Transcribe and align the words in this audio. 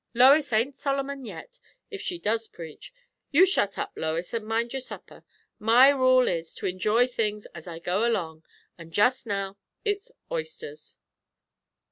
Lois 0.15 0.51
ain't 0.51 0.75
Solomon 0.75 1.25
yet, 1.25 1.59
if 1.91 2.01
she 2.01 2.17
does 2.17 2.47
preach. 2.47 2.91
You 3.29 3.45
shut 3.45 3.77
up, 3.77 3.93
Lois, 3.95 4.33
and 4.33 4.47
mind 4.47 4.73
your 4.73 4.81
supper. 4.81 5.23
My 5.59 5.89
rule 5.89 6.27
is, 6.27 6.55
to 6.55 6.65
enjoy 6.65 7.05
things 7.05 7.45
as 7.53 7.67
I 7.67 7.77
go 7.77 8.03
along; 8.03 8.43
and 8.79 8.91
just 8.91 9.27
now, 9.27 9.57
it's 9.85 10.09
oysters." 10.31 10.97